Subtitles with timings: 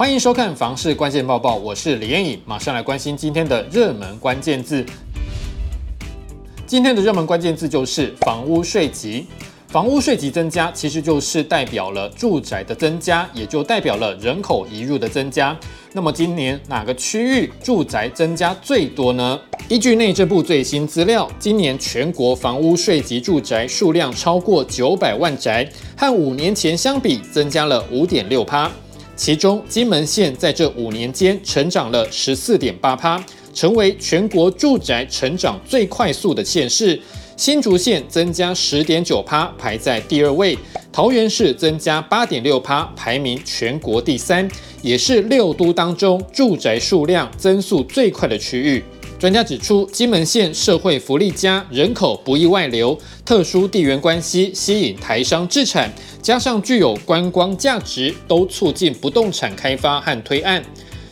[0.00, 4.82] 欢迎收看房市关键报报，我是李彦颖，马上来关心今天的热门关键字。
[6.66, 9.26] 今天的热门关键字就是房屋税级。
[9.68, 15.54] 房屋税级增加，其实就是代表了住宅的增加，也就代表了人口移入的增加。
[15.92, 19.38] 那么今年哪个区域住宅增加最多呢？
[19.68, 28.70] 依据内政部最新资料，今年全国房屋税级住宅数量超过九百万宅，和五年前相比增加了五点六趴。
[29.22, 36.98] 其中，金门县在这五年间成长了十四点八趴，成为全国住宅成长最快速的县市。
[37.36, 40.56] 新竹县增加十点九趴，排在第二位；
[40.90, 48.82] 桃园市增加八点六趴，排名全国第三，也是六都当中住宅数量增速最快的区域。
[49.20, 55.92] 专家指出，金门县社会福利佳，人口不易外流，特殊地缘关系吸引台商置产，
[56.22, 60.64] 加上具有观光价值，都促进不动产开发和推案。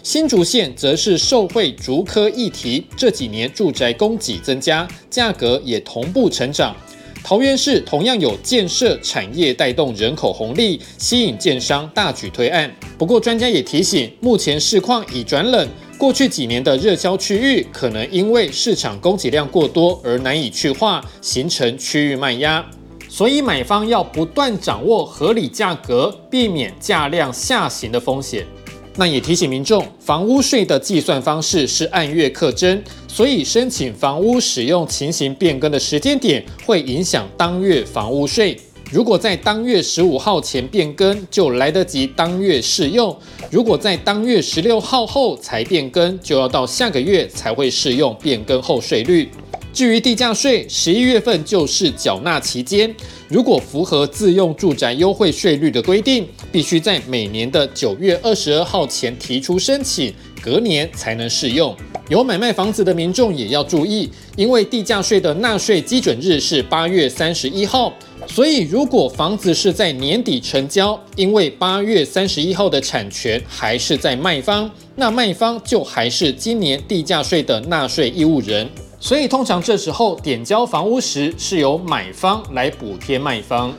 [0.02, 6.74] 新竹县则是受惠竹科议题，这几年住宅供给增加，价格也同步成长。
[7.22, 12.74] 桃园市同样有建设产业带动人口红利，吸引建商大举推案。
[12.96, 15.68] 不过，专家也提醒，目前市况已转冷。
[15.98, 22.64] 过去几年的热销区域，可能因为市场供给量过多而难以去化，形成区域卖压。
[23.08, 28.46] 所以买方要不断掌握合理价格，避免价量下行的风险。
[28.94, 38.56] 那也提醒民众，房屋税的计算方式是按月课征，所以申请房屋使用情形变更的时间点，会影响当月房屋税。
[38.90, 43.14] 如果在当月十五号前变更，就来得及当月适用；
[43.50, 49.28] 如果在当月十六号后才变更，就要到下个月才会适用变更后税率。
[49.74, 52.92] 至于地价税，十一月份就是缴纳期间，
[53.28, 61.76] 如果符合自用住宅优惠税率的规定，必须在每年的九月二十二号前提出申请，隔年才能适用。
[62.08, 67.92] 有买卖房子的民众也要注意，因为地价税的纳税基准日是八月三十一号。
[68.30, 78.68] 所以，如果房子是在年底成交，因为八月三十一号的产权还是在卖方，那卖方就还是今年地价税的纳税义务人。
[79.00, 83.74] 所以，通常这时候点交房屋时，是由买方来补贴卖方。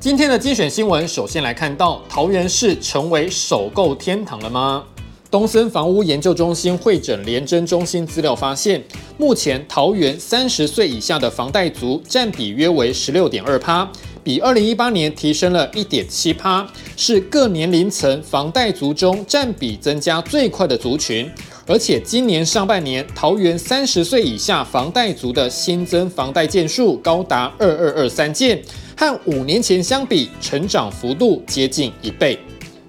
[0.00, 4.82] 今天的精选新闻，首先来看到桃园市成为首购天堂了吗？
[5.30, 8.82] 东森房屋研究中心会诊联征中心资料发现，
[9.18, 13.90] 目前桃园三十岁以下的房贷族占比约为十六点二趴，
[14.22, 16.64] 比二零一八年提升了一点七趴，
[16.96, 21.28] 是各年龄层房贷族中占比增加最快的族群。
[21.66, 28.62] 而且今年上半年，桃园三十岁以下房贷族的新增房贷件数高达二二二三件，
[28.96, 32.38] 和五年前相比，成长幅度接近一倍。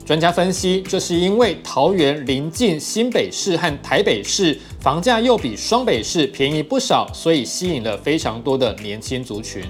[0.10, 9.62] 专家分析，这是因为桃园临近新北市和台北市，房价又比双北市便宜不少，所以吸引了非常多的年轻族群。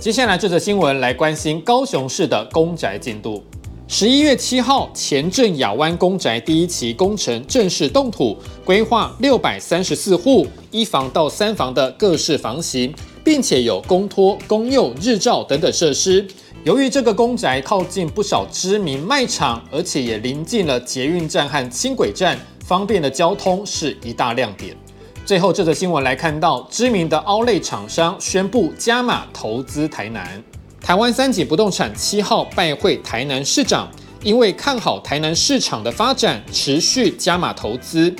[0.00, 3.44] 接下来这则新闻来关心高雄市的公宅进度。
[3.86, 12.92] 十一月七号，前镇雅湾公宅第一期工程正式动土，规划六百三十四户，一房到三房的各式房型，
[13.22, 16.26] 并且有公托、公幼、日照等等设施。
[16.66, 24.76] 由于这个公宅靠近不少知名卖场，而且也临近了捷运站和轻轨站，方便的交通是一大亮点。
[25.24, 30.42] 最后，这则新闻来看到，知名的凹类厂商宣布加码投资台南。
[30.80, 33.88] 台湾三井不动产七号拜会台南市长，
[34.24, 38.12] 因为看好台南市场的发展，持续加码投资。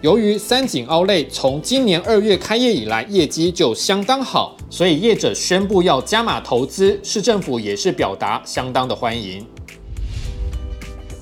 [0.00, 9.44] 由于三井凹类从今年二月开业以来业绩就相当好，所以业者宣布要加码投资，市政府也是表达相当的欢迎。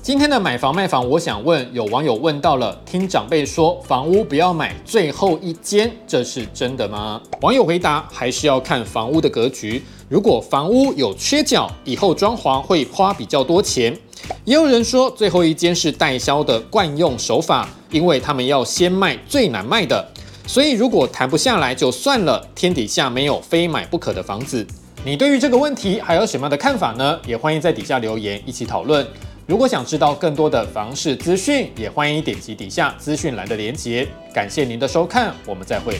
[0.03, 7.19] 今天的买房卖房，我想问，有网友问到了，听长辈说房屋不要买最后一间，这是真的吗？
[7.41, 9.81] 网友回答，还是要看房屋的格局。
[10.07, 13.97] 如果房屋有缺角，以后装潢会花比较多钱。
[14.47, 20.09] 也有人说，最后一间是代销的惯用手法，因为他们要先卖最难卖的，
[20.47, 22.47] 所以如果谈不下来就算了。
[22.55, 24.65] 天底下没有非买不可的房子。
[25.03, 27.19] 你对于这个问题还有什么样的看法呢？
[27.27, 29.05] 也欢迎在底下留言一起讨论。
[29.45, 34.07] 如果想知道更多的房市资讯，也欢迎点击底下资讯栏的链接。
[34.33, 35.99] 感谢您的收看，我们再会。